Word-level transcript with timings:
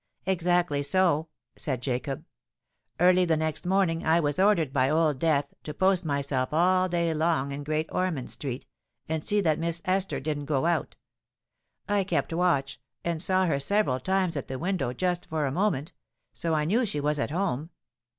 "Exactly 0.25 0.81
so," 0.81 1.27
said 1.55 1.79
Jacob. 1.83 2.25
"Early 2.99 3.23
the 3.23 3.37
next 3.37 3.67
morning 3.67 4.03
I 4.03 4.19
was 4.19 4.39
ordered 4.39 4.73
by 4.73 4.89
Old 4.89 5.19
Death 5.19 5.53
to 5.61 5.75
post 5.75 6.05
myself 6.05 6.51
all 6.51 6.89
day 6.89 7.13
long 7.13 7.51
in 7.51 7.63
Great 7.63 7.87
Ormond 7.91 8.31
Street, 8.31 8.65
and 9.07 9.23
see 9.23 9.41
that 9.41 9.59
Miss 9.59 9.79
Esther 9.85 10.19
didn't 10.19 10.45
go 10.45 10.65
out. 10.65 10.95
I 11.87 12.03
kept 12.03 12.33
watch, 12.33 12.81
and 13.05 13.21
saw 13.21 13.45
her 13.45 13.59
several 13.59 13.99
times 13.99 14.35
at 14.35 14.47
the 14.47 14.57
window 14.57 14.91
just 14.91 15.27
for 15.27 15.45
a 15.45 15.51
moment: 15.51 15.93
so 16.33 16.55
I 16.55 16.65
knew 16.65 16.83
she 16.83 16.99
was 16.99 17.19
at 17.19 17.29
home. 17.29 17.69